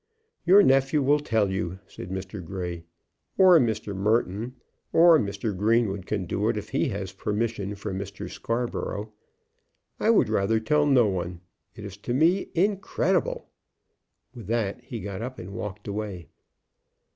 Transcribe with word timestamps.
"Your 0.47 0.63
nephew 0.63 1.03
will 1.03 1.19
tell 1.19 1.51
you," 1.51 1.77
said 1.85 2.09
Mr. 2.09 2.43
Grey, 2.43 2.85
"or 3.37 3.59
Mr. 3.59 3.95
Merton; 3.95 4.55
or 4.91 5.19
Mr. 5.19 5.55
Greenwood 5.55 6.07
can 6.07 6.25
do 6.25 6.39
so, 6.39 6.47
if 6.57 6.69
he 6.69 6.89
has 6.89 7.11
permission 7.13 7.75
from 7.75 7.99
Mr. 7.99 8.27
Scarborough. 8.27 9.13
I 9.99 10.09
would 10.09 10.27
rather 10.27 10.59
tell 10.59 10.87
no 10.87 11.05
one. 11.05 11.41
It 11.75 11.85
is 11.85 11.97
to 11.97 12.15
me 12.15 12.49
incredible." 12.55 13.51
With 14.33 14.47
that 14.47 14.83
he 14.83 15.01
got 15.01 15.21
up 15.21 15.37
and 15.37 15.51
walked 15.53 15.87
away. 15.87 16.29